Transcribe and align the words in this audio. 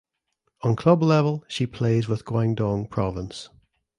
On 0.63 0.75
club 0.75 1.03
level 1.03 1.43
she 1.47 1.67
plays 1.67 2.07
with 2.07 2.25
Guangdong 2.25 2.89
Province. 2.89 3.49